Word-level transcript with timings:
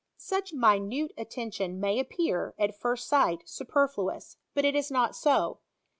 Such 0.17 0.51
minute 0.51 1.11
attention 1.15 1.79
may 1.79 1.99
appear, 1.99 2.55
at 2.57 2.75
first 2.75 3.07
sight 3.07 3.43
miperfluous; 3.45 4.37
but 4.55 4.65
it 4.65 4.75
is 4.75 4.89
not 4.89 5.15
so. 5.15 5.59